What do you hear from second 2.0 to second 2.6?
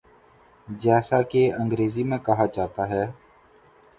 میں کہا